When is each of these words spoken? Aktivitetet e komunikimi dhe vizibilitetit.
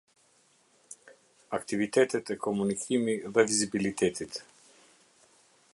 Aktivitetet 1.57 2.33
e 2.33 2.39
komunikimi 2.45 3.15
dhe 3.35 3.47
vizibilitetit. 3.51 4.33